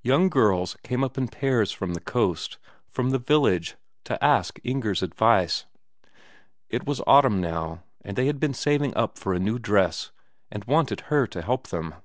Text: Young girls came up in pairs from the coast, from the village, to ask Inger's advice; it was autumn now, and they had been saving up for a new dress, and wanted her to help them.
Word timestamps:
Young 0.00 0.30
girls 0.30 0.78
came 0.82 1.04
up 1.04 1.18
in 1.18 1.28
pairs 1.28 1.72
from 1.72 1.92
the 1.92 2.00
coast, 2.00 2.56
from 2.88 3.10
the 3.10 3.18
village, 3.18 3.76
to 4.04 4.24
ask 4.24 4.58
Inger's 4.64 5.02
advice; 5.02 5.66
it 6.70 6.86
was 6.86 7.02
autumn 7.06 7.38
now, 7.42 7.82
and 8.02 8.16
they 8.16 8.28
had 8.28 8.40
been 8.40 8.54
saving 8.54 8.96
up 8.96 9.18
for 9.18 9.34
a 9.34 9.38
new 9.38 9.58
dress, 9.58 10.10
and 10.50 10.64
wanted 10.64 11.02
her 11.12 11.26
to 11.26 11.42
help 11.42 11.66
them. 11.68 11.96